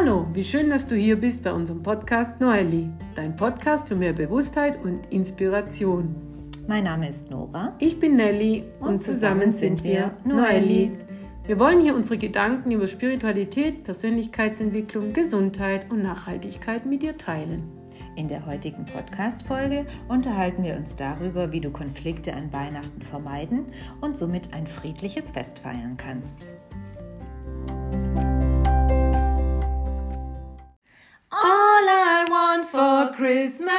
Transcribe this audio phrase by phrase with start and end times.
[0.00, 4.12] Hallo, wie schön, dass du hier bist bei unserem Podcast Noelli, dein Podcast für mehr
[4.12, 6.14] Bewusstheit und Inspiration.
[6.68, 7.74] Mein Name ist Nora.
[7.80, 10.92] Ich bin Nelly und, und zusammen, zusammen sind wir Noelli.
[11.46, 17.64] Wir wollen hier unsere Gedanken über Spiritualität, Persönlichkeitsentwicklung, Gesundheit und Nachhaltigkeit mit dir teilen.
[18.14, 23.66] In der heutigen Podcast-Folge unterhalten wir uns darüber, wie du Konflikte an Weihnachten vermeiden
[24.00, 26.46] und somit ein friedliches Fest feiern kannst.
[31.30, 33.70] All I want for Christmas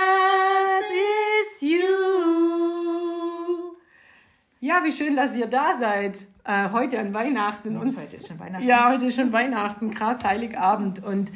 [0.91, 1.79] is you.
[4.59, 6.27] Ja, wie schön, dass ihr da seid.
[6.43, 7.77] Äh, heute an Weihnachten.
[7.77, 8.67] Und heute ist schon Weihnachten.
[8.67, 9.89] Ja, heute ist schon Weihnachten.
[9.91, 11.03] Krass, Heiligabend.
[11.03, 11.31] Und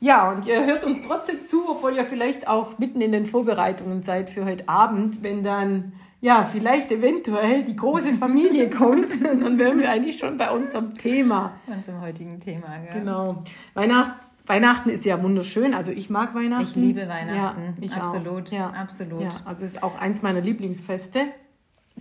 [0.00, 4.02] ja, und ihr hört uns trotzdem zu, obwohl ihr vielleicht auch mitten in den Vorbereitungen
[4.02, 9.78] seid für heute Abend, wenn dann ja, vielleicht eventuell die große Familie kommt, dann wären
[9.78, 11.52] wir eigentlich schon bei unserem Thema.
[11.66, 12.92] Bei unserem heutigen Thema, ja.
[12.94, 13.44] Genau.
[13.74, 15.74] Weihnachts Weihnachten ist ja wunderschön.
[15.74, 16.64] Also ich mag Weihnachten.
[16.64, 17.62] Ich liebe Weihnachten.
[17.62, 18.48] Ja, ich absolut.
[18.48, 18.52] Auch.
[18.52, 19.22] Ja, absolut.
[19.22, 21.20] Ja, also es ist auch eins meiner Lieblingsfeste.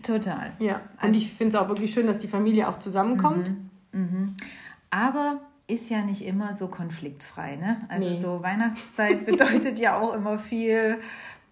[0.03, 0.53] Total.
[0.59, 0.75] Ja.
[0.75, 3.51] Und also ich finde es auch wirklich schön, dass die Familie auch zusammenkommt.
[3.91, 3.99] Mhm.
[3.99, 4.35] Mhm.
[4.89, 7.81] Aber ist ja nicht immer so konfliktfrei, ne?
[7.89, 8.19] Also nee.
[8.19, 10.99] so Weihnachtszeit bedeutet ja auch immer viel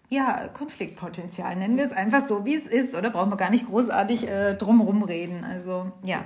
[0.09, 1.55] ja, Konfliktpotenzial.
[1.55, 4.55] Nennen wir es einfach so, wie es ist, oder brauchen wir gar nicht großartig äh,
[4.55, 5.43] drumherum reden.
[5.43, 6.23] Also ja,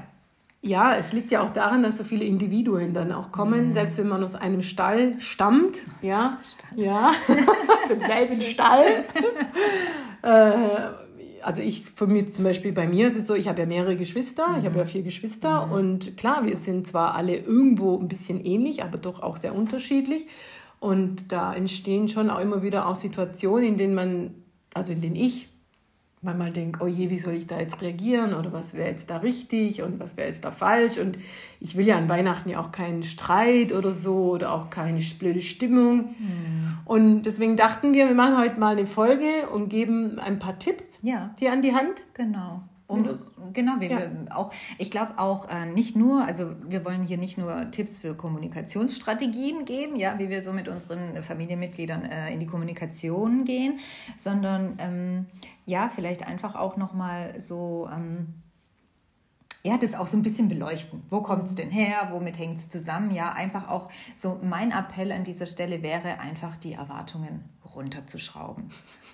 [0.62, 3.74] ja, es liegt ja auch daran, dass so viele Individuen dann auch kommen, mhm.
[3.74, 5.78] selbst wenn man aus einem Stall stammt.
[5.96, 6.80] Aus ja, Stall.
[6.80, 9.06] ja, aus demselben Stall.
[10.22, 13.66] äh, also ich, von mir zum Beispiel bei mir ist es so, ich habe ja
[13.66, 14.60] mehrere Geschwister, mhm.
[14.60, 15.72] ich habe ja vier Geschwister mhm.
[15.72, 20.28] und klar, wir sind zwar alle irgendwo ein bisschen ähnlich, aber doch auch sehr unterschiedlich.
[20.82, 24.34] Und da entstehen schon auch immer wieder auch Situationen, in denen man,
[24.74, 25.50] also in denen ich
[26.22, 29.18] manchmal denke, oh je, wie soll ich da jetzt reagieren oder was wäre jetzt da
[29.18, 31.18] richtig und was wäre jetzt da falsch und
[31.60, 35.42] ich will ja an Weihnachten ja auch keinen Streit oder so oder auch keine blöde
[35.42, 36.78] Stimmung mhm.
[36.86, 41.00] und deswegen dachten wir, wir machen heute mal eine Folge und geben ein paar Tipps
[41.04, 41.34] ja.
[41.40, 42.04] dir an die Hand.
[42.14, 42.64] Genau.
[42.90, 43.08] Um,
[43.54, 44.10] genau, wir, ja.
[44.32, 48.16] auch, ich glaube auch äh, nicht nur, also wir wollen hier nicht nur Tipps für
[48.16, 53.80] Kommunikationsstrategien geben, ja, wie wir so mit unseren Familienmitgliedern äh, in die Kommunikation gehen,
[54.18, 55.28] sondern ähm,
[55.68, 58.34] ja, vielleicht einfach auch nochmal so ähm,
[59.64, 61.04] ja, das auch so ein bisschen beleuchten.
[61.12, 62.08] Wo kommt es denn her?
[62.12, 63.12] Womit hängt es zusammen?
[63.12, 67.44] Ja, einfach auch so mein Appell an dieser Stelle wäre einfach die Erwartungen
[67.76, 68.70] runterzuschrauben.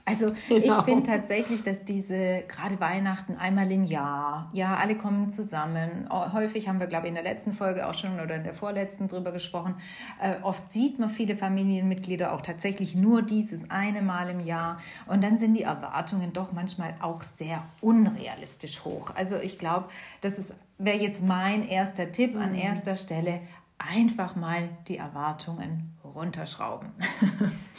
[0.05, 0.79] Also genau.
[0.79, 6.07] ich finde tatsächlich, dass diese gerade Weihnachten einmal im Jahr, ja, alle kommen zusammen.
[6.11, 9.07] Häufig haben wir, glaube ich, in der letzten Folge auch schon oder in der vorletzten
[9.07, 9.75] drüber gesprochen.
[10.21, 14.79] Äh, oft sieht man viele Familienmitglieder auch tatsächlich nur dieses eine Mal im Jahr.
[15.07, 19.11] Und dann sind die Erwartungen doch manchmal auch sehr unrealistisch hoch.
[19.15, 19.87] Also ich glaube,
[20.21, 22.59] das ist wäre jetzt mein erster Tipp an mhm.
[22.59, 23.41] erster Stelle,
[23.77, 26.91] einfach mal die Erwartungen runterschrauben.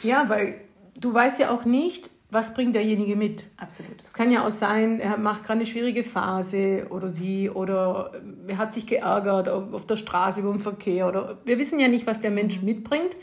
[0.03, 0.61] ja, weil
[0.99, 3.47] du weißt ja auch nicht, was bringt derjenige mit.
[3.57, 4.01] Absolut.
[4.03, 8.11] Es kann ja auch sein, er macht gerade eine schwierige Phase oder sie oder
[8.47, 12.05] er hat sich geärgert auf der Straße über den Verkehr oder wir wissen ja nicht,
[12.05, 13.15] was der Mensch mitbringt.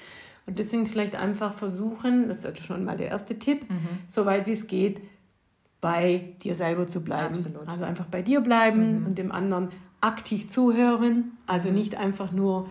[0.47, 3.89] Und deswegen vielleicht einfach versuchen, das ist schon mal der erste Tipp, mhm.
[4.07, 5.01] so weit wie es geht,
[5.81, 7.35] bei dir selber zu bleiben.
[7.35, 7.67] Absolut.
[7.67, 9.07] Also einfach bei dir bleiben mhm.
[9.07, 9.69] und dem anderen
[10.01, 11.33] aktiv zuhören.
[11.47, 11.77] Also mhm.
[11.77, 12.69] nicht einfach nur.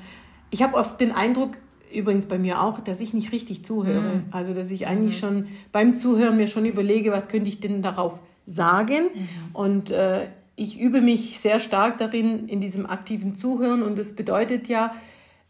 [0.52, 1.58] Ich habe oft den Eindruck,
[1.94, 4.02] übrigens bei mir auch, dass ich nicht richtig zuhöre.
[4.02, 4.24] Mhm.
[4.32, 5.20] Also dass ich eigentlich mhm.
[5.20, 9.06] schon beim Zuhören mir schon überlege, was könnte ich denn darauf sagen.
[9.14, 9.28] Mhm.
[9.54, 13.82] Und äh, ich übe mich sehr stark darin, in diesem aktiven Zuhören.
[13.82, 14.94] Und das bedeutet ja,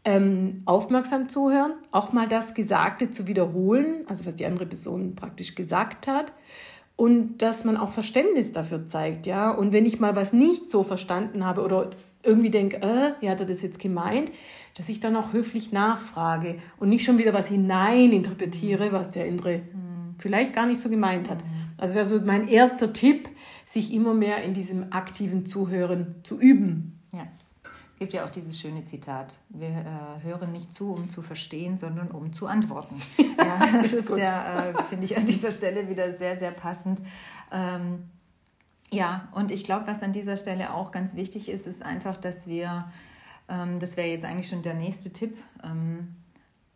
[0.04, 5.54] ähm, aufmerksam zuhören, auch mal das Gesagte zu wiederholen, also was die andere Person praktisch
[5.54, 6.32] gesagt hat.
[6.96, 9.50] Und dass man auch Verständnis dafür zeigt, ja.
[9.50, 11.90] Und wenn ich mal was nicht so verstanden habe oder
[12.24, 14.30] irgendwie denke, äh, wie hat er das jetzt gemeint,
[14.76, 19.58] dass ich dann auch höflich nachfrage und nicht schon wieder was hineininterpretiere, was der andere
[19.58, 20.16] mhm.
[20.18, 21.38] vielleicht gar nicht so gemeint hat.
[21.76, 23.28] Also wäre so mein erster Tipp,
[23.66, 27.00] sich immer mehr in diesem aktiven Zuhören zu üben.
[27.12, 27.26] Ja.
[27.62, 31.78] Es gibt ja auch dieses schöne Zitat, wir äh, hören nicht zu, um zu verstehen,
[31.78, 32.96] sondern um zu antworten.
[33.38, 37.00] ja, das ist, ist ja, äh, finde ich, an dieser Stelle wieder sehr, sehr passend.
[37.52, 38.10] Ähm,
[38.94, 42.46] ja, und ich glaube, was an dieser Stelle auch ganz wichtig ist, ist einfach, dass
[42.46, 42.86] wir
[43.48, 46.14] ähm, das wäre jetzt eigentlich schon der nächste Tipp, ähm,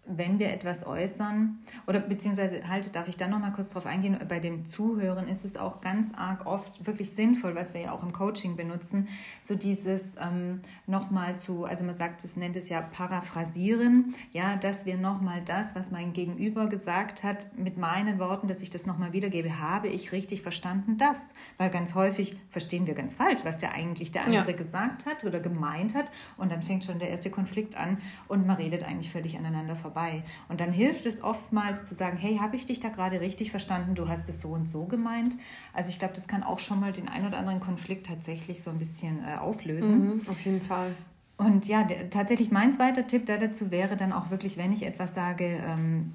[0.09, 4.41] wenn wir etwas äußern, oder beziehungsweise halt, darf ich dann nochmal kurz drauf eingehen, bei
[4.41, 8.13] dem Zuhören ist es auch ganz arg oft wirklich sinnvoll, was wir ja auch im
[8.13, 9.09] Coaching benutzen,
[9.43, 14.87] so dieses ähm, nochmal zu, also man sagt, es nennt es ja paraphrasieren, ja, dass
[14.87, 19.13] wir nochmal das, was mein Gegenüber gesagt hat, mit meinen Worten, dass ich das nochmal
[19.13, 21.21] wiedergebe, habe ich richtig verstanden das?
[21.59, 24.57] Weil ganz häufig verstehen wir ganz falsch, was der eigentlich der andere ja.
[24.57, 28.57] gesagt hat oder gemeint hat und dann fängt schon der erste Konflikt an und man
[28.57, 30.23] redet eigentlich völlig aneinander vorbei vorbei.
[30.49, 33.95] Und dann hilft es oftmals zu sagen, hey, habe ich dich da gerade richtig verstanden?
[33.95, 35.35] Du hast es so und so gemeint.
[35.73, 38.71] Also ich glaube, das kann auch schon mal den ein oder anderen Konflikt tatsächlich so
[38.71, 40.05] ein bisschen äh, auflösen.
[40.05, 40.95] Mhm, auf jeden Fall.
[41.37, 44.85] Und ja, der, tatsächlich mein zweiter Tipp da dazu wäre dann auch wirklich, wenn ich
[44.85, 46.13] etwas sage, ähm,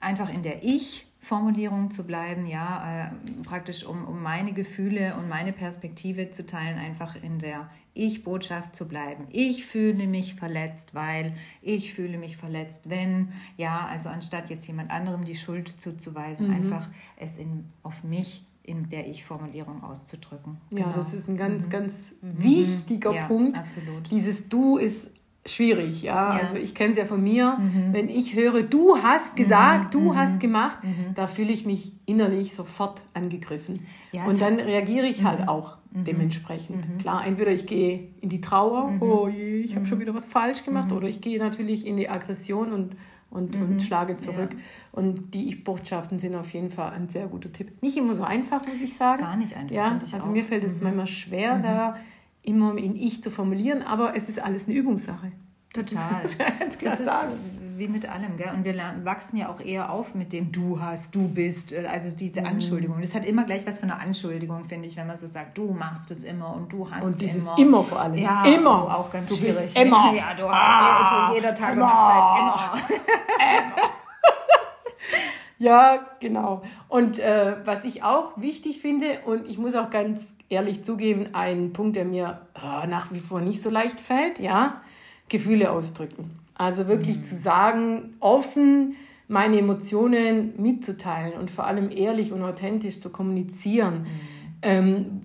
[0.00, 5.28] einfach in der Ich Formulierung zu bleiben, ja, äh, praktisch um, um meine Gefühle und
[5.28, 9.26] meine Perspektive zu teilen, einfach in der Ich-Botschaft zu bleiben.
[9.30, 14.90] Ich fühle mich verletzt, weil ich fühle mich verletzt, wenn, ja, also anstatt jetzt jemand
[14.90, 16.54] anderem die Schuld zuzuweisen, mhm.
[16.54, 20.58] einfach es in, auf mich in der Ich-Formulierung auszudrücken.
[20.70, 20.96] Ja, genau.
[20.96, 21.70] das ist ein ganz, mhm.
[21.70, 22.42] ganz mhm.
[22.42, 23.58] wichtiger ja, Punkt.
[23.58, 24.10] Absolut.
[24.10, 25.10] Dieses Du ist
[25.46, 26.36] schwierig, ja.
[26.36, 26.40] ja.
[26.40, 27.58] Also ich kenne es ja von mir.
[27.58, 27.92] Mhm.
[27.92, 29.98] Wenn ich höre, du hast gesagt, mhm.
[29.98, 30.16] du mhm.
[30.16, 31.14] hast gemacht, mhm.
[31.14, 33.80] da fühle ich mich innerlich sofort angegriffen.
[34.12, 35.48] Ja, und dann reagiere ich halt mhm.
[35.48, 36.04] auch mhm.
[36.04, 36.86] dementsprechend.
[37.00, 40.64] Klar, entweder ich gehe in die Trauer, oh je, ich habe schon wieder was falsch
[40.64, 42.96] gemacht, oder ich gehe natürlich in die Aggression und
[43.32, 43.62] und, mhm.
[43.62, 44.50] und schlage zurück.
[44.52, 44.58] Ja.
[44.92, 47.82] Und die Ich-Botschaften sind auf jeden Fall ein sehr guter Tipp.
[47.82, 49.22] Nicht immer so einfach, muss ich sagen.
[49.22, 49.74] Gar nicht einfach.
[49.74, 50.30] Ja, also auch.
[50.30, 50.84] mir fällt es mhm.
[50.84, 51.62] manchmal schwer, mhm.
[51.62, 51.96] da
[52.42, 55.32] immer in Ich zu formulieren, aber es ist alles eine Übungssache.
[55.72, 56.22] Total.
[56.22, 56.36] Das,
[56.78, 57.32] das ist sagen.
[57.76, 58.52] wie mit allem, gell?
[58.54, 58.74] Und wir
[59.04, 62.46] wachsen ja auch eher auf mit dem Du hast, du bist, äh, also diese mhm.
[62.46, 63.00] Anschuldigung.
[63.00, 65.72] Das hat immer gleich was von einer Anschuldigung, finde ich, wenn man so sagt, du
[65.72, 68.18] machst es immer und du hast Und dieses immer, immer vor allem.
[68.18, 68.98] Ja, immer.
[68.98, 69.56] Auch ganz du schwierig.
[69.56, 70.12] Bist immer.
[70.14, 71.84] Ja, du ah, hast jeder Tag immer.
[71.84, 72.88] und Nachtzeit
[73.58, 73.74] immer.
[75.58, 76.62] ja, genau.
[76.88, 81.72] Und äh, was ich auch wichtig finde, und ich muss auch ganz ehrlich zugeben, ein
[81.72, 84.82] Punkt, der mir oh, nach wie vor nicht so leicht fällt, ja,
[85.28, 86.30] Gefühle ausdrücken.
[86.54, 87.24] Also wirklich mhm.
[87.24, 88.94] zu sagen, offen
[89.28, 94.02] meine Emotionen mitzuteilen und vor allem ehrlich und authentisch zu kommunizieren.
[94.02, 94.06] Mhm.
[94.62, 95.22] Ähm,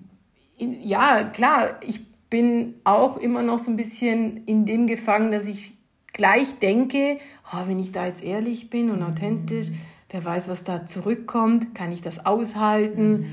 [0.56, 5.46] in, ja, klar, ich bin auch immer noch so ein bisschen in dem gefangen, dass
[5.46, 5.74] ich
[6.12, 7.18] gleich denke,
[7.52, 9.78] oh, wenn ich da jetzt ehrlich bin und authentisch, mhm.
[10.10, 13.10] wer weiß, was da zurückkommt, kann ich das aushalten.
[13.10, 13.26] Mhm.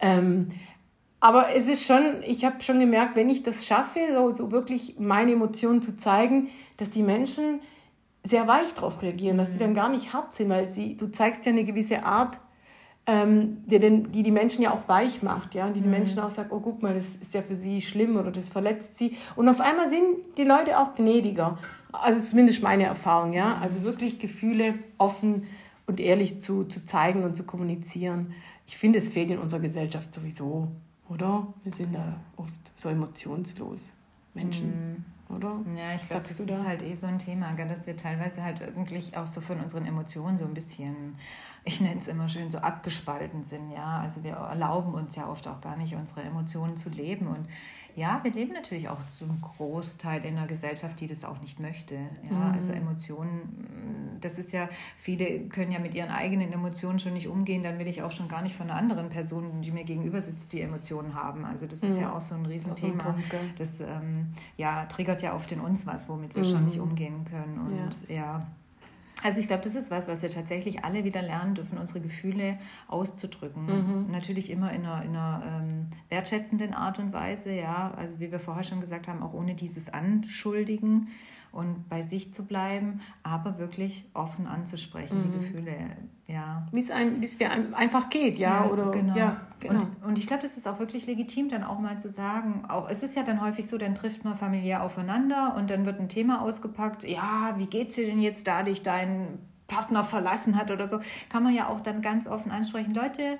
[0.00, 0.46] Ähm,
[1.20, 4.96] aber es ist schon, ich habe schon gemerkt, wenn ich das schaffe, so, so wirklich
[4.98, 7.60] meine Emotionen zu zeigen, dass die Menschen
[8.22, 11.44] sehr weich darauf reagieren, dass die dann gar nicht hart sind, weil sie, du zeigst
[11.46, 12.38] ja eine gewisse Art,
[13.06, 15.92] ähm, die, den, die die Menschen ja auch weich macht, ja, die die mhm.
[15.92, 18.98] Menschen auch sagt, oh guck mal, das ist ja für sie schlimm oder das verletzt
[18.98, 19.16] sie.
[19.34, 21.58] Und auf einmal sind die Leute auch gnädiger.
[21.90, 23.58] Also zumindest meine Erfahrung, ja.
[23.62, 25.46] Also wirklich Gefühle offen
[25.86, 28.34] und ehrlich zu, zu zeigen und zu kommunizieren.
[28.66, 30.68] Ich finde, es fehlt in unserer Gesellschaft sowieso.
[31.08, 31.46] Oder?
[31.62, 33.90] Wir sind da oft so emotionslos.
[34.34, 34.68] Menschen.
[34.68, 35.04] Mm.
[35.34, 35.60] Oder?
[35.76, 38.60] Ja, ich glaube, das ist halt eh so ein Thema, gell, dass wir teilweise halt
[38.76, 41.16] wirklich auch so von unseren Emotionen so ein bisschen,
[41.64, 43.70] ich nenne es immer schön, so abgespalten sind.
[43.70, 47.26] Ja, also wir erlauben uns ja oft auch gar nicht, unsere Emotionen zu leben.
[47.26, 47.46] Und
[47.98, 51.96] ja, wir leben natürlich auch zum Großteil in einer Gesellschaft, die das auch nicht möchte.
[52.30, 52.52] Ja, mhm.
[52.52, 57.64] also Emotionen, das ist ja, viele können ja mit ihren eigenen Emotionen schon nicht umgehen,
[57.64, 60.52] dann will ich auch schon gar nicht von einer anderen Person, die mir gegenüber sitzt,
[60.52, 61.44] die Emotionen haben.
[61.44, 62.02] Also das ist mhm.
[62.02, 63.02] ja auch so ein Riesenthema.
[63.02, 66.48] So ein Punkt, das ähm, ja, triggert ja oft in uns was, womit wir mhm.
[66.48, 67.58] schon nicht umgehen können.
[67.58, 68.46] Und ja, ja
[69.22, 72.58] also ich glaube, das ist was, was wir tatsächlich alle wieder lernen dürfen, unsere Gefühle
[72.86, 73.66] auszudrücken.
[73.66, 74.12] Mhm.
[74.12, 77.92] Natürlich immer in einer, in einer ähm, wertschätzenden Art und Weise, ja.
[77.96, 81.08] Also wie wir vorher schon gesagt haben, auch ohne dieses Anschuldigen
[81.50, 85.32] und bei sich zu bleiben, aber wirklich offen anzusprechen, mhm.
[85.32, 85.72] die Gefühle,
[86.26, 86.68] ja.
[86.70, 89.16] Wie es ein, einfach geht, ja, ja oder genau.
[89.16, 89.80] Ja, genau.
[89.80, 92.88] Und, und ich glaube, das ist auch wirklich legitim, dann auch mal zu sagen, auch
[92.88, 96.08] es ist ja dann häufig so, dann trifft man familiär aufeinander und dann wird ein
[96.08, 100.88] Thema ausgepackt, ja, wie geht's dir denn jetzt da, dich dein Partner verlassen hat oder
[100.88, 103.38] so, kann man ja auch dann ganz offen ansprechen, Leute,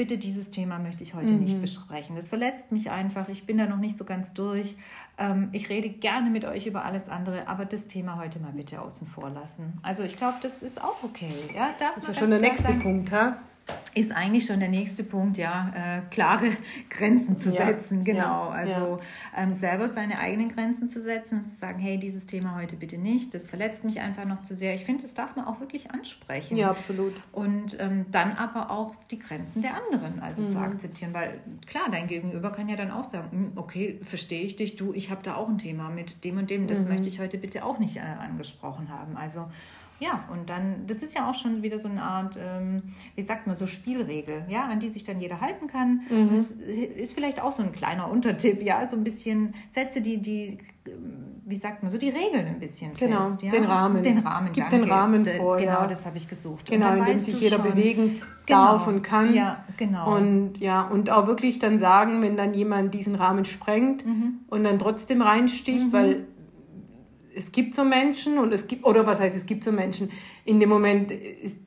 [0.00, 1.40] bitte dieses Thema möchte ich heute mhm.
[1.40, 2.16] nicht besprechen.
[2.16, 3.28] Das verletzt mich einfach.
[3.28, 4.74] Ich bin da noch nicht so ganz durch.
[5.18, 8.80] Ähm, ich rede gerne mit euch über alles andere, aber das Thema heute mal bitte
[8.80, 9.78] außen vor lassen.
[9.82, 11.28] Also ich glaube, das ist auch okay.
[11.54, 12.80] Ja, darf das ist ja schon der nächste sagen.
[12.80, 13.36] Punkt, ha?
[13.94, 16.50] Ist eigentlich schon der nächste Punkt, ja, äh, klare
[16.90, 18.20] Grenzen zu ja, setzen, genau.
[18.20, 18.98] Ja, also ja.
[19.36, 22.98] Ähm, selber seine eigenen Grenzen zu setzen und zu sagen, hey, dieses Thema heute bitte
[22.98, 24.74] nicht, das verletzt mich einfach noch zu sehr.
[24.74, 26.56] Ich finde, das darf man auch wirklich ansprechen.
[26.56, 27.14] Ja, absolut.
[27.32, 30.50] Und ähm, dann aber auch die Grenzen der anderen, also mhm.
[30.50, 34.56] zu akzeptieren, weil klar, dein Gegenüber kann ja dann auch sagen, hm, okay, verstehe ich
[34.56, 36.88] dich, du, ich habe da auch ein Thema mit dem und dem, das mhm.
[36.88, 39.16] möchte ich heute bitte auch nicht äh, angesprochen haben.
[39.16, 39.48] Also
[40.00, 42.82] Ja, und dann, das ist ja auch schon wieder so eine Art, ähm,
[43.14, 46.00] wie sagt man, so Spielregel, ja, an die sich dann jeder halten kann.
[46.10, 46.30] Mhm.
[46.34, 50.58] das ist vielleicht auch so ein kleiner Untertipp, ja, so ein bisschen Sätze, die, die,
[51.44, 53.42] wie sagt man, so die Regeln ein bisschen genau, fest.
[53.42, 53.50] Ja?
[53.50, 54.02] Den Rahmen.
[54.02, 55.86] Den Rahmen, Gib den Rahmen vor, Genau, ja.
[55.86, 56.70] das habe ich gesucht.
[56.70, 59.34] Genau, in dem sich jeder schon, bewegen genau, darf und kann.
[59.34, 60.16] Ja, genau.
[60.16, 64.40] Und ja, und auch wirklich dann sagen, wenn dann jemand diesen Rahmen sprengt mhm.
[64.48, 65.92] und dann trotzdem reinsticht, mhm.
[65.92, 66.26] weil
[67.34, 70.10] es gibt so Menschen und es gibt, oder was heißt, es gibt so Menschen,
[70.44, 71.60] in dem Moment ist,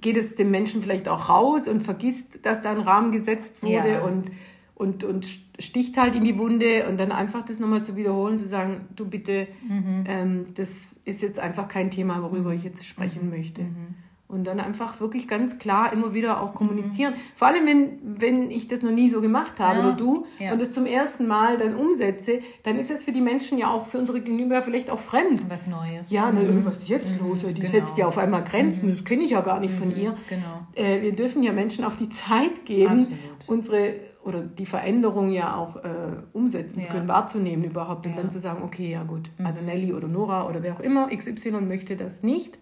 [0.00, 3.92] geht es dem Menschen vielleicht auch raus und vergisst, dass da ein Rahmen gesetzt wurde
[3.92, 4.04] ja.
[4.04, 4.30] und,
[4.74, 5.26] und, und
[5.58, 9.06] sticht halt in die Wunde und dann einfach das nochmal zu wiederholen, zu sagen, du
[9.08, 10.04] bitte, mhm.
[10.06, 13.30] ähm, das ist jetzt einfach kein Thema, worüber ich jetzt sprechen mhm.
[13.30, 13.62] möchte.
[13.62, 13.94] Mhm.
[14.26, 17.12] Und dann einfach wirklich ganz klar immer wieder auch kommunizieren.
[17.12, 17.18] Mhm.
[17.36, 19.86] Vor allem, wenn, wenn ich das noch nie so gemacht habe ja.
[19.86, 20.52] oder du ja.
[20.52, 23.86] und das zum ersten Mal dann umsetze, dann ist es für die Menschen ja auch,
[23.86, 25.48] für unsere Gegenüber vielleicht auch fremd.
[25.48, 26.10] Was Neues.
[26.10, 26.38] Ja, mhm.
[26.42, 27.28] na, was ist jetzt mhm.
[27.28, 27.40] los?
[27.40, 27.68] Die genau.
[27.68, 28.92] setzt ja auf einmal Grenzen, mhm.
[28.92, 29.96] das kenne ich ja gar nicht von mhm.
[29.96, 30.14] ihr.
[30.28, 30.66] Genau.
[30.74, 33.18] Äh, wir dürfen ja Menschen auch die Zeit geben, Absolut.
[33.46, 35.88] unsere oder die Veränderung ja auch äh,
[36.32, 36.86] umsetzen ja.
[36.86, 40.48] zu können, wahrzunehmen überhaupt und dann zu sagen, okay, ja gut, also Nelly oder Nora
[40.48, 42.58] oder wer auch immer, XY möchte das nicht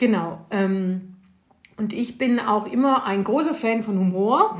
[0.00, 0.38] Genau.
[0.50, 1.16] Ähm,
[1.76, 4.58] und ich bin auch immer ein großer Fan von Humor.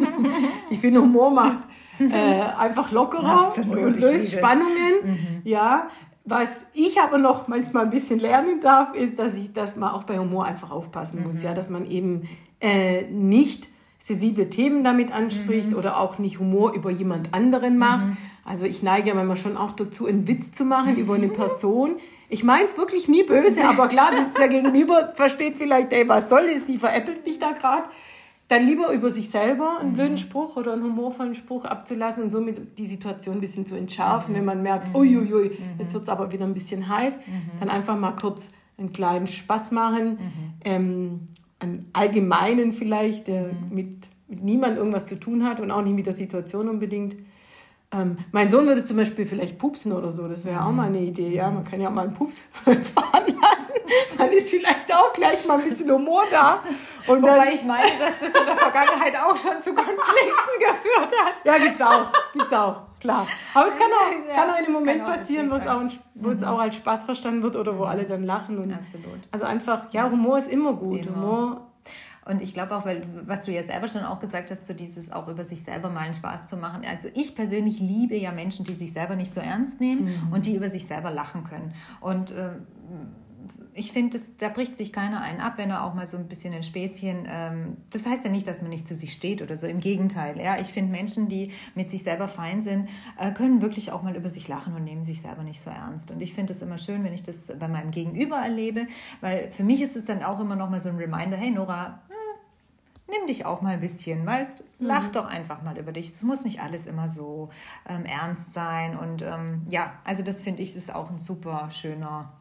[0.70, 1.60] ich finde, Humor macht
[2.00, 4.94] äh, einfach lockerer Absolut, und löst Spannungen.
[5.04, 5.18] Mhm.
[5.44, 5.88] Ja.
[6.24, 10.02] Was ich aber noch manchmal ein bisschen lernen darf, ist, dass ich das mal auch
[10.02, 11.28] bei Humor einfach aufpassen mhm.
[11.28, 11.42] muss.
[11.44, 12.28] Ja, dass man eben
[12.60, 13.68] äh, nicht
[14.00, 15.76] sensible Themen damit anspricht mhm.
[15.76, 18.06] oder auch nicht Humor über jemand anderen macht.
[18.06, 18.16] Mhm.
[18.44, 21.96] Also ich neige ja manchmal schon auch dazu, einen Witz zu machen über eine Person,
[22.34, 26.28] ich meine es wirklich nie böse, aber klar, das, der Gegenüber versteht vielleicht, ey, was
[26.28, 27.88] soll das, die veräppelt mich da gerade.
[28.48, 29.94] Dann lieber über sich selber einen mhm.
[29.94, 34.32] blöden Spruch oder einen humorvollen Spruch abzulassen und somit die Situation ein bisschen zu entschärfen,
[34.32, 34.38] mhm.
[34.38, 34.96] wenn man merkt, mhm.
[34.96, 35.78] uiuiui, mhm.
[35.78, 37.16] jetzt wird es aber wieder ein bisschen heiß.
[37.16, 37.58] Mhm.
[37.60, 40.18] Dann einfach mal kurz einen kleinen Spaß machen,
[40.64, 41.28] ähm,
[41.60, 46.06] einen allgemeinen vielleicht, der mit, mit niemandem irgendwas zu tun hat und auch nicht mit
[46.06, 47.16] der Situation unbedingt.
[47.94, 50.98] Ähm, mein Sohn würde zum Beispiel vielleicht pupsen oder so, das wäre auch mal eine
[50.98, 51.28] Idee.
[51.28, 54.18] Ja, man kann ja auch mal einen Pups fahren lassen.
[54.18, 56.60] Dann ist vielleicht auch gleich mal ein bisschen Humor da.
[57.06, 61.12] Und Wobei dann, ich meine, dass das in der Vergangenheit auch schon zu Konflikten geführt
[61.22, 61.34] hat.
[61.44, 63.26] Ja, gibt's auch, gibt's auch, klar.
[63.52, 65.82] Aber es kann auch, ja, kann auch in einem Moment passieren, wo es auch,
[66.14, 66.46] wo es mhm.
[66.46, 68.58] auch als Spaß verstanden wird oder wo alle dann lachen.
[68.58, 69.20] Und Absolut.
[69.30, 71.06] Also einfach, ja, Humor ist immer gut.
[71.06, 71.16] Immer.
[71.16, 71.73] Humor
[72.26, 75.10] und ich glaube auch, weil, was du ja selber schon auch gesagt hast, so dieses
[75.10, 76.82] auch über sich selber mal einen Spaß zu machen.
[76.88, 80.32] Also ich persönlich liebe ja Menschen, die sich selber nicht so ernst nehmen mhm.
[80.32, 81.74] und die über sich selber lachen können.
[82.00, 82.50] Und äh,
[83.74, 86.54] ich finde, da bricht sich keiner einen ab, wenn er auch mal so ein bisschen
[86.54, 87.26] ein Späßchen.
[87.28, 89.66] Ähm, das heißt ja nicht, dass man nicht zu sich steht oder so.
[89.66, 90.38] Im Gegenteil.
[90.40, 92.88] Ja, ich finde Menschen, die mit sich selber fein sind,
[93.18, 96.10] äh, können wirklich auch mal über sich lachen und nehmen sich selber nicht so ernst.
[96.10, 98.86] Und ich finde es immer schön, wenn ich das bei meinem Gegenüber erlebe,
[99.20, 102.00] weil für mich ist es dann auch immer noch mal so ein Reminder: Hey Nora,
[103.08, 105.12] nimm dich auch mal ein bisschen, weißt, lach mhm.
[105.12, 106.10] doch einfach mal über dich.
[106.10, 107.50] Es muss nicht alles immer so
[107.88, 108.96] ähm, ernst sein.
[108.96, 112.32] Und ähm, ja, also das finde ich, ist auch ein super schöner,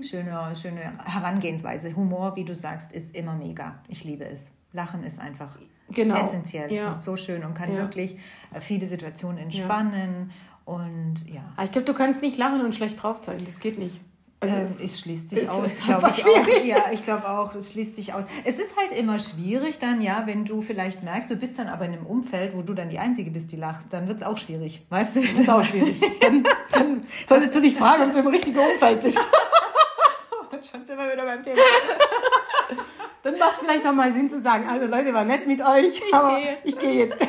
[0.00, 1.94] schöner, schöne Herangehensweise.
[1.94, 3.80] Humor, wie du sagst, ist immer mega.
[3.88, 4.50] Ich liebe es.
[4.72, 5.58] Lachen ist einfach
[5.90, 6.16] genau.
[6.16, 6.92] essentiell ja.
[6.92, 7.78] und so schön und kann ja.
[7.78, 8.16] wirklich
[8.52, 10.30] äh, viele Situationen entspannen.
[10.30, 10.74] Ja.
[10.74, 11.52] Und ja.
[11.56, 13.44] Ah, ich glaube, du kannst nicht lachen und schlecht drauf sein.
[13.44, 14.00] Das geht nicht.
[14.42, 16.62] Also ähm, es, es, schließt sich aus, glaube ich schwierig.
[16.62, 16.64] auch.
[16.64, 18.24] Ja, ich glaube auch, es schließt sich aus.
[18.42, 21.84] Es ist halt immer schwierig dann, ja, wenn du vielleicht merkst, du bist dann aber
[21.84, 24.36] in einem Umfeld, wo du dann die Einzige bist, die lacht, dann wird es auch
[24.36, 25.20] schwierig, weißt du?
[25.20, 26.00] Das ist auch schwierig.
[26.20, 29.18] Dann, dann solltest du dich fragen, ob du im richtigen Umfeld bist.
[30.50, 31.60] Und schon sind wir wieder beim Thema.
[33.22, 36.02] Dann macht es vielleicht auch mal Sinn zu sagen, also Leute, war nett mit euch,
[36.04, 36.58] ich aber gehe.
[36.64, 37.24] ich gehe jetzt.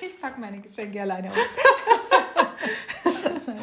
[0.00, 1.36] Ich packe meine Geschenke alleine auf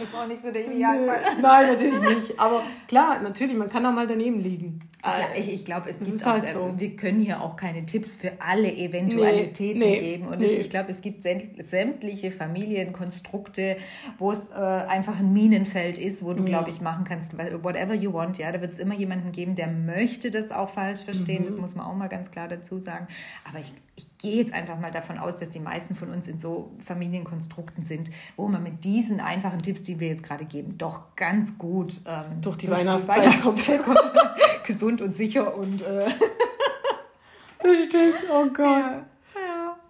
[0.02, 1.22] ist auch nicht so der Idealfall.
[1.42, 2.40] Nein, natürlich nicht.
[2.40, 4.82] Aber klar, natürlich, man kann auch mal daneben liegen.
[5.04, 6.74] Ja, ich, ich glaube, es das gibt auch, halt so.
[6.78, 10.28] wir können hier auch keine Tipps für alle Eventualitäten nee, nee, geben.
[10.28, 10.46] Und nee.
[10.46, 13.78] es, ich glaube, es gibt sämtliche Familienkonstrukte,
[14.20, 16.50] wo es äh, einfach ein Minenfeld ist, wo du, ja.
[16.50, 18.38] glaube ich, machen kannst, whatever you want.
[18.38, 21.44] Ja, da wird es immer jemanden geben, der möchte das auch falsch verstehen.
[21.44, 21.48] Mhm.
[21.48, 23.08] Das muss man auch mal ganz klar dazu sagen.
[23.50, 26.38] Aber ich, ich gehe jetzt einfach mal davon aus, dass die meisten von uns in
[26.38, 31.16] so Familienkonstrukten sind, wo man mit diesen einfachen Tipps, die wir jetzt gerade geben, doch
[31.16, 33.60] ganz gut ähm, durch die durch Weihnachtszeit kommt.
[34.64, 36.06] gesund und sicher und äh
[37.64, 38.58] das stimmt, oh Gott.
[38.58, 39.06] Ja,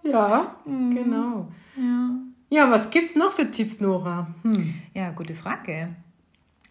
[0.04, 0.12] ja.
[0.12, 0.96] ja mhm.
[0.96, 1.48] genau.
[1.76, 2.10] Ja.
[2.50, 4.34] ja, was gibt's noch für Tipps, Nora?
[4.44, 4.76] Hm.
[4.94, 5.90] Ja, gute Frage.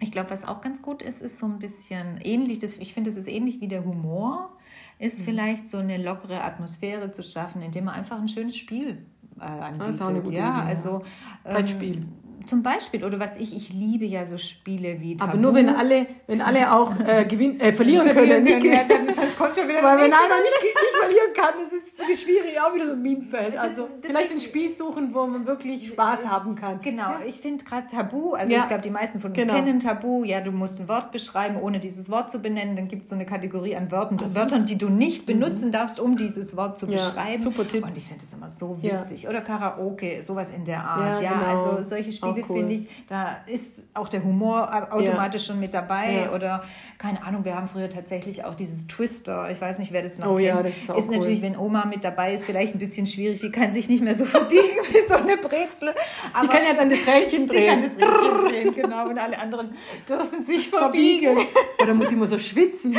[0.03, 3.11] Ich glaube, was auch ganz gut ist, ist so ein bisschen ähnlich, das, ich finde,
[3.11, 4.51] es ist ähnlich wie der Humor,
[4.99, 5.25] ist mhm.
[5.25, 8.99] vielleicht so eine lockere Atmosphäre zu schaffen, indem man einfach ein schönes Spiel
[9.39, 9.81] äh, anbietet.
[9.89, 11.03] Das ist auch eine gute ja, Idee, also
[11.45, 12.07] ähm, Brettspiel
[12.47, 15.33] Zum Beispiel, oder was ich, ich liebe ja so Spiele wie Tabu.
[15.33, 18.45] Aber nur wenn alle, wenn alle auch äh, gewinn, äh, verlieren, verlieren können.
[18.45, 21.55] Nicht können ja, dann ist das Konto wieder Weil wenn einer nicht, nicht verlieren kann,
[21.63, 23.57] das ist schwierig, auch wieder so ein Minenfeld.
[23.57, 26.81] Also das, das vielleicht ein Spiel suchen, wo man wirklich Spaß haben kann.
[26.83, 27.21] Genau, ja.
[27.27, 28.61] ich finde gerade Tabu, also ja.
[28.61, 29.55] ich glaube, die meisten von uns genau.
[29.55, 30.25] kennen Tabu.
[30.25, 32.77] Ja, du musst ein Wort beschreiben, ohne dieses Wort zu benennen.
[32.77, 36.01] Dann gibt es so eine Kategorie an Wörtern, also, Wörtern, die du nicht benutzen darfst,
[36.01, 37.43] um dieses Wort zu beschreiben.
[37.43, 37.85] Super Tipp.
[37.85, 39.29] Und ich finde das immer so witzig.
[39.29, 41.23] Oder Karaoke, sowas in der Art.
[41.23, 41.45] Ja, genau.
[41.45, 42.59] also solche Spiele cool.
[42.59, 46.31] finde ich, da ist auch der Humor automatisch schon mit dabei.
[46.35, 46.63] Oder
[46.99, 49.51] keine Ahnung, wir haben früher tatsächlich auch dieses Twister.
[49.51, 50.49] Ich weiß nicht, wer das noch oh, kennt.
[50.49, 51.17] Ja, das ist, auch ist cool.
[51.17, 53.41] natürlich, wenn Oma mit dabei ist, vielleicht ein bisschen schwierig.
[53.41, 55.95] Die kann sich nicht mehr so verbiegen wie so eine Brezel.
[56.33, 57.83] Aber die kann ja dann das Rädchen drehen.
[57.83, 59.09] Die kann das Rädchen drehen, genau.
[59.09, 59.75] Und alle anderen
[60.09, 61.37] dürfen sich verbiegen.
[61.37, 61.49] verbiegen.
[61.83, 62.97] Oder muss ich immer so schwitzen.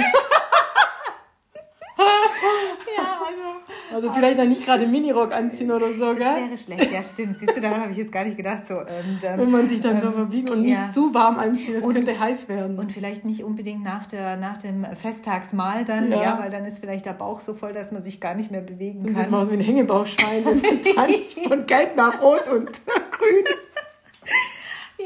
[4.07, 6.27] Also vielleicht dann nicht gerade Minirock anziehen oder so, das gell?
[6.27, 7.39] Das wäre schlecht, ja stimmt.
[7.39, 8.67] Siehst du, da habe ich jetzt gar nicht gedacht.
[8.67, 10.89] So, ähm, dann, Wenn man sich dann ähm, so verbiegt und nicht ja.
[10.89, 12.79] zu warm anzieht, das und, könnte heiß werden.
[12.79, 16.23] Und vielleicht nicht unbedingt nach, der, nach dem Festtagsmahl dann, ja.
[16.23, 16.39] ja.
[16.39, 19.03] weil dann ist vielleicht der Bauch so voll, dass man sich gar nicht mehr bewegen
[19.03, 19.21] dann kann.
[19.23, 20.63] Sieht man aus wie ein Hängebauchschwein und
[20.95, 22.69] tanzt von gelb nach rot und
[23.11, 23.45] grün.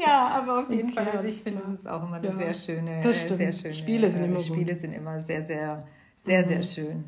[0.04, 1.08] Ja, aber auf jeden okay, Fall.
[1.12, 3.74] Also ich finde, das ist auch immer eine ja, sehr schöne, äh, sehr schöne.
[3.74, 4.80] Spiele sind immer Spiele gut.
[4.80, 5.86] sind immer sehr, sehr,
[6.16, 6.48] sehr, mhm.
[6.48, 7.04] sehr schön.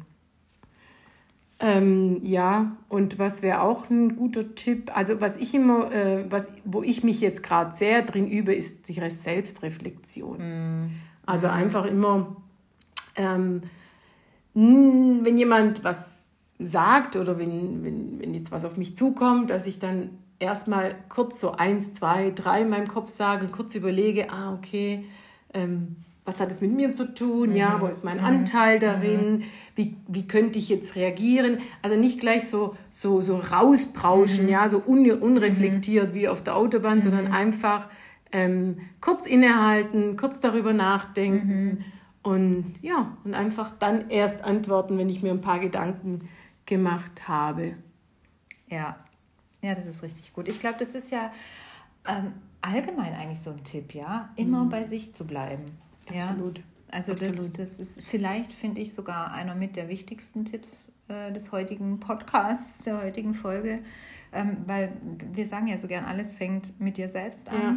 [1.60, 6.48] Ähm, ja, und was wäre auch ein guter Tipp, also was ich immer, äh, was,
[6.64, 10.38] wo ich mich jetzt gerade sehr drin übe, ist die Selbstreflexion.
[10.38, 10.90] Mm.
[11.26, 11.50] Also mm.
[11.50, 12.36] einfach immer,
[13.16, 13.62] ähm,
[14.54, 16.28] wenn jemand was
[16.60, 21.40] sagt oder wenn, wenn, wenn jetzt was auf mich zukommt, dass ich dann erstmal kurz
[21.40, 25.04] so eins, zwei, drei in meinem Kopf sage, kurz überlege, ah, okay,
[25.54, 25.96] ähm,
[26.28, 27.56] was hat es mit mir zu tun, mhm.
[27.56, 28.24] ja, wo ist mein mhm.
[28.24, 29.44] Anteil darin, mhm.
[29.74, 34.50] wie, wie könnte ich jetzt reagieren, also nicht gleich so, so, so rausbrauschen, mhm.
[34.50, 37.32] ja, so un, unreflektiert wie auf der Autobahn, sondern mhm.
[37.32, 37.88] einfach
[38.30, 41.84] ähm, kurz innehalten, kurz darüber nachdenken mhm.
[42.22, 46.28] und ja, und einfach dann erst antworten, wenn ich mir ein paar Gedanken
[46.66, 47.74] gemacht habe.
[48.68, 48.98] Ja,
[49.62, 50.46] ja, das ist richtig gut.
[50.46, 51.32] Ich glaube, das ist ja
[52.06, 55.87] ähm, allgemein eigentlich so ein Tipp, ja, immer bei sich zu bleiben.
[56.08, 56.58] Absolut.
[56.58, 57.58] Ja, also Absolut.
[57.58, 62.00] Das, das ist vielleicht, finde ich, sogar einer mit der wichtigsten Tipps äh, des heutigen
[62.00, 63.80] Podcasts, der heutigen Folge.
[64.32, 64.92] Ähm, weil
[65.32, 67.60] wir sagen ja so gern, alles fängt mit dir selbst an.
[67.60, 67.76] Ja.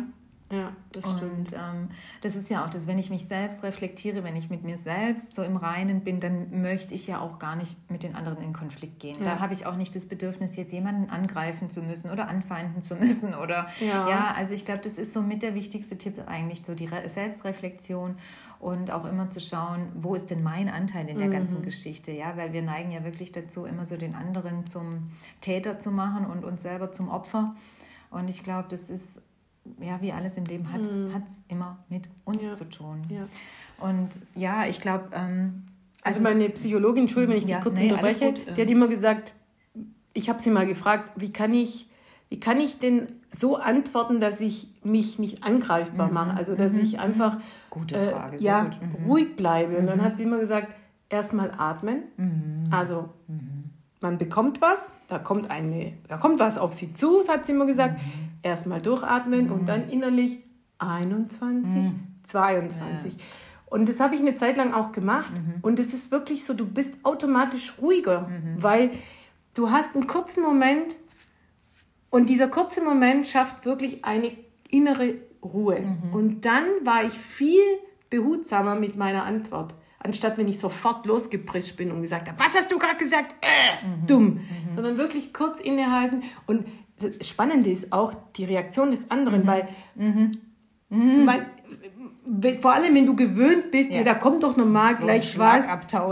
[0.51, 1.53] Ja, das stimmt.
[1.53, 1.89] Und ähm,
[2.21, 5.35] das ist ja auch das, wenn ich mich selbst reflektiere, wenn ich mit mir selbst
[5.35, 8.51] so im Reinen bin, dann möchte ich ja auch gar nicht mit den anderen in
[8.51, 9.17] Konflikt gehen.
[9.19, 9.25] Ja.
[9.35, 12.95] Da habe ich auch nicht das Bedürfnis, jetzt jemanden angreifen zu müssen oder anfeinden zu
[12.99, 13.33] müssen.
[13.33, 16.75] Oder ja, ja also ich glaube, das ist so mit der wichtigste Tipp eigentlich, so
[16.75, 18.17] die Re Selbstreflexion
[18.59, 21.31] und auch immer zu schauen, wo ist denn mein Anteil in der mhm.
[21.31, 25.79] ganzen Geschichte, ja, weil wir neigen ja wirklich dazu, immer so den anderen zum Täter
[25.79, 27.55] zu machen und uns selber zum Opfer.
[28.11, 29.21] Und ich glaube, das ist
[29.79, 31.11] ja, wie alles im Leben hat es mhm.
[31.47, 32.53] immer mit uns ja.
[32.55, 33.01] zu tun.
[33.09, 33.27] Ja.
[33.85, 35.09] Und ja, ich glaube.
[35.13, 35.63] Ähm,
[36.03, 38.87] also, also meine Psychologin, Entschuldigung, wenn ich ja, die kurz nee, unterbreche, die hat immer
[38.87, 39.33] gesagt,
[40.13, 41.89] ich habe sie mal gefragt, wie kann ich,
[42.29, 46.13] wie kann ich denn so antworten, dass ich mich nicht angreifbar mhm.
[46.13, 46.37] mache?
[46.37, 46.79] Also dass mhm.
[46.81, 47.37] ich einfach
[47.69, 49.05] Gute äh, Frage, äh, ja, mhm.
[49.05, 49.77] ruhig bleibe.
[49.77, 50.03] Und dann mhm.
[50.03, 50.75] hat sie immer gesagt,
[51.09, 52.67] erstmal atmen.
[52.71, 53.09] Also
[54.01, 57.67] man bekommt was, da kommt eine, da kommt was auf sie zu, hat sie immer
[57.67, 58.01] gesagt
[58.41, 59.51] erstmal durchatmen mhm.
[59.51, 60.39] und dann innerlich
[60.79, 61.99] 21, mhm.
[62.23, 63.13] 22.
[63.13, 63.19] Ja.
[63.67, 65.31] Und das habe ich eine Zeit lang auch gemacht.
[65.31, 65.59] Mhm.
[65.61, 68.61] Und es ist wirklich so, du bist automatisch ruhiger, mhm.
[68.61, 68.91] weil
[69.53, 70.95] du hast einen kurzen Moment
[72.09, 74.35] und dieser kurze Moment schafft wirklich eine
[74.69, 75.79] innere Ruhe.
[75.79, 76.13] Mhm.
[76.13, 77.63] Und dann war ich viel
[78.09, 82.71] behutsamer mit meiner Antwort anstatt wenn ich sofort losgeprescht bin und gesagt habe, was hast
[82.71, 83.35] du gerade gesagt?
[83.41, 84.07] Äh, mhm.
[84.07, 84.25] dumm.
[84.25, 84.75] Mhm.
[84.75, 86.65] Sondern wirklich kurz innehalten und
[86.99, 89.47] das Spannende ist auch die Reaktion des anderen, mhm.
[89.47, 90.31] weil mhm.
[90.89, 91.25] mhm.
[91.25, 91.45] Man,
[92.59, 93.97] vor allem wenn du gewöhnt bist, ja.
[93.97, 95.67] ja da kommt doch normal so gleich was.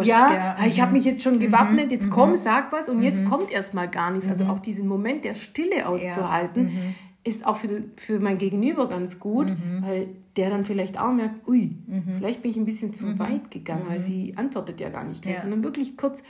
[0.08, 0.66] Ja, ja.
[0.66, 1.40] ich habe mich jetzt schon mhm.
[1.42, 2.38] gewappnet, jetzt komm, mhm.
[2.38, 4.28] sag was und jetzt kommt erstmal gar nichts.
[4.28, 6.96] Also auch diesen Moment der Stille auszuhalten.
[7.24, 9.52] Ist auch für, für mein Gegenüber ganz gut,
[9.82, 11.76] weil der dann vielleicht auch merkt, ui,
[12.18, 15.40] vielleicht bin ich ein bisschen zu weit gegangen, weil sie antwortet ja gar nicht gleich,
[15.40, 16.24] sondern wirklich kurz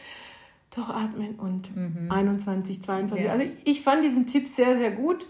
[0.76, 2.10] durchatmen und mhm.
[2.10, 3.26] 21, 22.
[3.26, 3.34] Ja.
[3.34, 5.26] Also ich fand diesen Tipp sehr, sehr gut.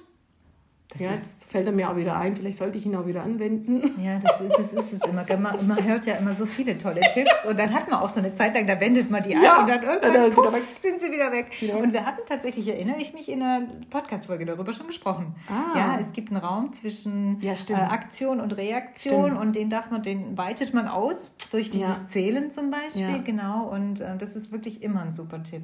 [0.91, 2.35] Das ja, jetzt fällt er mir auch wieder ein.
[2.35, 4.01] Vielleicht sollte ich ihn auch wieder anwenden.
[4.03, 5.23] Ja, das ist, das ist es immer.
[5.37, 8.19] Man, man hört ja immer so viele tolle Tipps und dann hat man auch so
[8.19, 10.99] eine Zeit lang, da wendet man die an ja, und dann irgendwann dann puff, sind
[10.99, 11.61] sie wieder weg.
[11.61, 11.75] Ja.
[11.75, 15.35] Und wir hatten tatsächlich, erinnere ich mich, in einer Podcast-Folge darüber schon gesprochen.
[15.47, 15.77] Ah.
[15.77, 19.39] Ja, es gibt einen Raum zwischen ja, äh, Aktion und Reaktion stimmt.
[19.39, 23.21] und den darf man, den weitet man aus durch dieses Zählen zum Beispiel.
[23.23, 23.67] Genau.
[23.67, 25.63] Und äh, das ist wirklich immer ein super Tipp.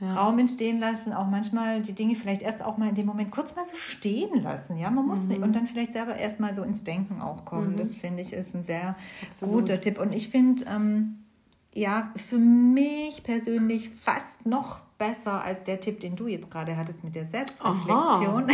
[0.00, 0.14] Ja.
[0.14, 3.56] Raum entstehen lassen, auch manchmal die Dinge vielleicht erst auch mal in dem Moment kurz
[3.56, 4.78] mal so stehen lassen.
[4.78, 5.28] Ja, man muss mhm.
[5.28, 7.72] nicht und dann vielleicht selber erst mal so ins Denken auch kommen.
[7.72, 7.76] Mhm.
[7.78, 9.54] Das finde ich ist ein sehr Absolut.
[9.60, 9.98] guter Tipp.
[9.98, 11.24] Und ich finde, ähm,
[11.72, 17.04] ja, für mich persönlich fast noch besser als der Tipp, den du jetzt gerade hattest
[17.04, 18.50] mit der Selbstreflexion.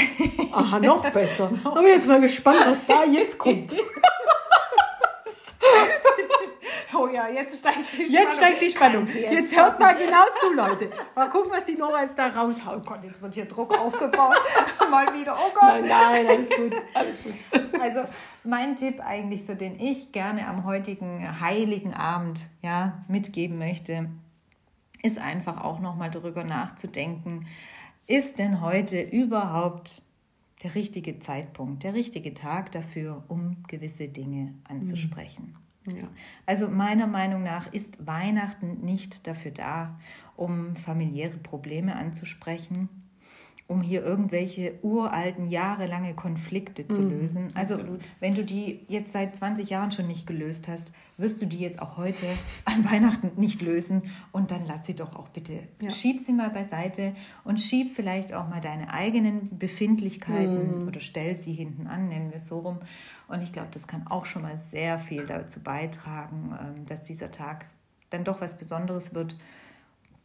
[0.53, 1.49] Aha, Aha noch besser.
[1.49, 3.73] Bin jetzt mal gespannt, was da jetzt kommt.
[7.13, 8.13] Ja, jetzt steigt die Spannung.
[8.13, 9.07] Jetzt steigt die Spannung.
[9.09, 10.91] Jetzt hört mal genau zu, Leute.
[11.15, 12.83] Mal gucken, was die Nora jetzt da raushaut.
[12.83, 14.37] Oh Gott, jetzt wird hier Druck aufgebaut.
[14.91, 15.37] mal wieder.
[15.37, 15.83] Oh Gott.
[15.83, 16.75] Nein, nein, alles gut.
[16.95, 17.81] Alles gut.
[17.81, 18.05] Also
[18.45, 24.09] mein Tipp eigentlich, so den ich gerne am heutigen heiligen Abend ja, mitgeben möchte,
[25.03, 27.47] ist einfach auch nochmal darüber nachzudenken,
[28.07, 30.03] ist denn heute überhaupt
[30.63, 35.57] der richtige Zeitpunkt, der richtige Tag dafür, um gewisse Dinge anzusprechen?
[35.87, 36.09] Ja.
[36.47, 39.99] Also meiner Meinung nach ist Weihnachten nicht dafür da,
[40.37, 42.89] um familiäre Probleme anzusprechen,
[43.67, 47.49] um hier irgendwelche uralten, jahrelange Konflikte zu mhm, lösen.
[47.55, 48.01] Also absolut.
[48.21, 51.81] wenn du die jetzt seit 20 Jahren schon nicht gelöst hast, wirst du die jetzt
[51.81, 52.27] auch heute
[52.65, 54.03] an Weihnachten nicht lösen.
[54.33, 55.61] Und dann lass sie doch auch bitte.
[55.81, 55.91] Ja.
[55.91, 60.89] Schieb sie mal beiseite und schieb vielleicht auch mal deine eigenen Befindlichkeiten mhm.
[60.89, 62.79] oder stell sie hinten an, nennen wir es so rum.
[63.29, 67.31] Und ich glaube, das kann auch schon mal sehr viel dazu beitragen, ähm, dass dieser
[67.31, 67.67] Tag
[68.11, 69.37] dann doch was Besonderes wird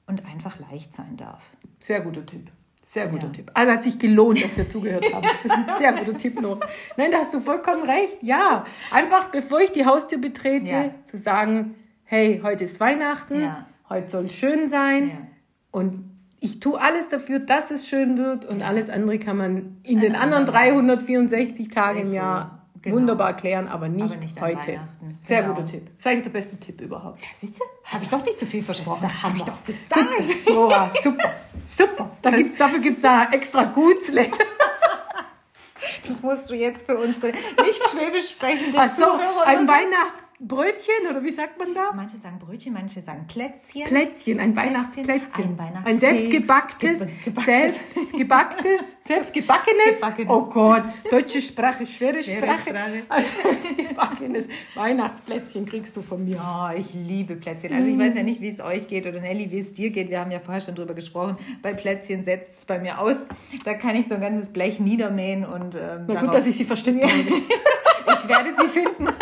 [0.08, 1.43] und einfach leicht sein darf.
[1.80, 2.52] Sehr guter Tipp.
[2.89, 3.30] Sehr guter ja.
[3.34, 3.52] Tipp.
[3.54, 5.28] Also hat sich gelohnt, dass wir zugehört haben.
[5.43, 6.60] Das ist ein sehr guter Tipp noch.
[6.95, 8.17] Nein, da hast du vollkommen recht.
[8.21, 10.89] Ja, einfach bevor ich die Haustür betrete, ja.
[11.04, 13.67] zu sagen, hey, heute ist Weihnachten, ja.
[13.89, 15.28] heute soll es schön sein
[15.71, 19.97] und ich tue alles dafür, dass es schön wird und alles andere kann man in
[19.97, 22.57] Ein den anderen 364 Tagen im Jahr
[22.88, 23.02] Genau.
[23.02, 24.80] Wunderbar erklären, aber nicht, aber nicht heute.
[25.21, 25.56] Sehr genau.
[25.56, 25.86] guter Tipp.
[25.88, 27.19] Das ist eigentlich der beste Tipp überhaupt.
[27.19, 27.63] Ja, siehst du?
[27.84, 29.10] Habe ich doch nicht zu viel versprochen.
[29.21, 30.50] Habe ich doch gesagt.
[30.50, 31.34] Nora, super.
[31.67, 32.12] Super.
[32.21, 34.28] Da gibt's, dafür gibt es da extra Gutzle.
[36.08, 39.06] Das musst du jetzt für unsere nicht schwäbisch sprechenden Ach so,
[39.45, 41.91] ein Weihnachts Brötchen oder wie sagt man da?
[41.95, 43.86] Manche sagen Brötchen, manche sagen Plätzchen.
[43.86, 45.43] Plätzchen, ein Weihnachtsplätzchen.
[45.43, 47.00] Ein, Weihnachts ein selbstgebacktes,
[47.43, 49.95] selbstgebacktes, selbstgebackenes.
[49.95, 50.30] Gebackenes.
[50.32, 52.69] Oh Gott, deutsche Sprache, schwere, schwere Sprache.
[52.69, 53.04] Sprache.
[53.10, 56.39] Also selbstgebackenes Weihnachtsplätzchen kriegst du von mir.
[56.39, 57.73] Oh, ich liebe Plätzchen.
[57.73, 60.12] Also ich weiß ja nicht, wie es euch geht oder Nelly, wie es dir geht.
[60.12, 61.38] Wir haben ja vorher schon drüber gesprochen.
[61.63, 63.15] Bei Plätzchen setzt es bei mir aus.
[63.65, 66.65] Da kann ich so ein ganzes Blech niedermähen und ähm, Na gut, dass ich sie
[66.65, 67.12] verstehen habe.
[67.12, 69.08] ich werde sie finden.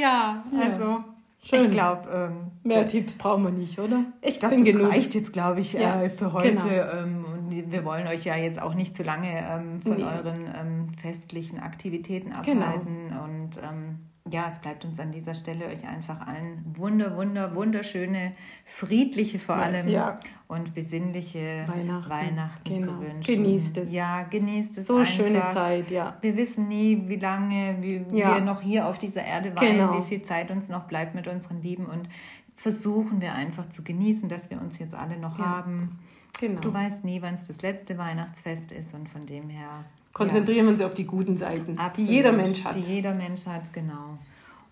[0.00, 1.04] ja, also.
[1.42, 1.66] Schön.
[1.66, 4.04] Ich glaube, ähm, mehr Tipps brauchen wir nicht, oder?
[4.20, 4.90] Ich glaube, das genug.
[4.90, 6.52] reicht jetzt, glaube ich, ja, äh, für heute.
[6.52, 6.66] Genau.
[6.68, 10.04] Ähm, und wir wollen euch ja jetzt auch nicht zu lange ähm, von nee.
[10.04, 12.66] euren ähm, festlichen Aktivitäten genau.
[12.66, 13.08] abhalten.
[13.08, 13.24] Genau.
[13.24, 13.98] Und ähm,
[14.30, 18.32] ja, es bleibt uns an dieser Stelle euch einfach allen wunder, wunder, wunderschöne,
[18.64, 20.18] friedliche vor allem ja.
[20.48, 22.86] und besinnliche Weihnachten, Weihnachten genau.
[22.86, 23.22] zu wünschen.
[23.22, 23.92] Genießt es.
[23.92, 24.86] Ja, genießt es.
[24.86, 25.12] So einfach.
[25.12, 26.16] schöne Zeit, ja.
[26.20, 28.34] Wir wissen nie, wie lange wie ja.
[28.34, 29.98] wir noch hier auf dieser Erde weilen, genau.
[29.98, 32.08] wie viel Zeit uns noch bleibt mit unseren Lieben und
[32.56, 35.44] versuchen wir einfach zu genießen, dass wir uns jetzt alle noch ja.
[35.44, 35.98] haben.
[36.38, 36.60] Genau.
[36.60, 40.72] Du weißt nie, wann es das letzte Weihnachtsfest ist und von dem her Konzentrieren wir
[40.72, 42.74] uns auf die guten Seiten, Absolut, die jeder Mensch hat.
[42.74, 44.18] Die jeder Mensch hat, genau.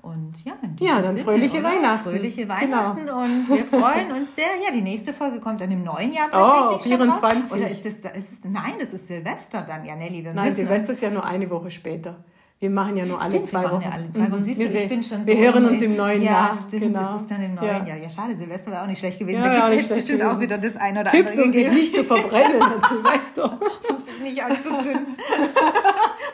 [0.01, 1.71] Und ja, ja dann Sinne, fröhliche oder?
[1.71, 2.11] Weihnachten.
[2.11, 2.55] Fröhliche genau.
[2.55, 3.23] Weihnachten genau.
[3.23, 4.47] und wir freuen uns sehr.
[4.65, 6.95] Ja, die nächste Folge kommt dann im neuen Jahr oh, tatsächlich.
[6.95, 7.59] Oh, 24.
[7.59, 10.23] Oder ist das, ist es, nein, das ist Silvester dann, ja, Nelly.
[10.33, 12.17] nein, Silvester ist ja nur eine Woche später.
[12.61, 13.83] Wir machen ja nur alle stimmt, zwei Wochen.
[13.83, 14.41] Ja alle zwei Wochen.
[14.41, 14.45] Mhm.
[14.45, 15.41] Siehst du, ich bin schon wir so.
[15.41, 16.55] Wir hören uns im neuen ja, Jahr.
[16.55, 17.13] Stimmt, genau.
[17.13, 17.85] das ist dann im neuen ja.
[17.87, 17.97] Jahr.
[17.99, 19.43] Ja, schade, Silvester wäre auch nicht schlecht gewesen.
[19.43, 20.37] Ja, da gibt es bestimmt gewesen.
[20.37, 21.47] auch wieder das ein oder Tipps, andere.
[21.47, 23.61] um sich nicht zu verbrennen, du weißt doch.
[23.89, 25.07] Um sich nicht anzuzünden.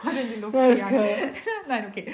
[0.03, 1.05] Und in die Luft zu jagen.
[1.69, 2.13] Nein, okay.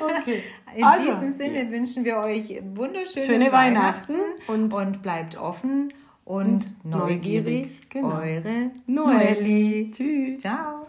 [0.00, 0.42] okay.
[0.76, 5.92] In also, diesem Sinne wünschen wir euch wunderschöne Schöne Weihnachten, Weihnachten und, und bleibt offen
[6.24, 7.44] und, und neugierig.
[7.44, 7.90] neugierig.
[7.90, 8.16] Genau.
[8.16, 9.90] Eure Noeli.
[9.92, 10.40] Tschüss.
[10.40, 10.83] Ciao.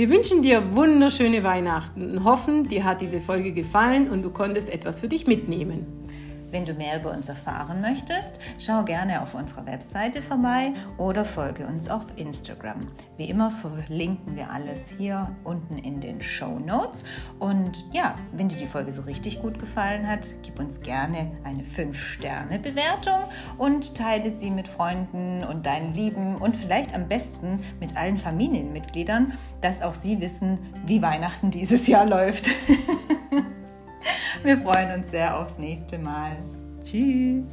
[0.00, 4.70] Wir wünschen dir wunderschöne Weihnachten und hoffen, dir hat diese Folge gefallen und du konntest
[4.70, 5.99] etwas für dich mitnehmen.
[6.50, 11.66] Wenn du mehr über uns erfahren möchtest, schau gerne auf unserer Webseite vorbei oder folge
[11.66, 12.88] uns auf Instagram.
[13.16, 17.04] Wie immer verlinken wir alles hier unten in den Show Notes.
[17.38, 21.62] Und ja, wenn dir die Folge so richtig gut gefallen hat, gib uns gerne eine
[21.62, 23.20] 5-Sterne-Bewertung
[23.56, 29.34] und teile sie mit Freunden und deinen Lieben und vielleicht am besten mit allen Familienmitgliedern,
[29.60, 32.50] dass auch sie wissen, wie Weihnachten dieses Jahr läuft.
[34.42, 36.36] Wir freuen uns sehr aufs nächste Mal.
[36.84, 37.46] Tschüss.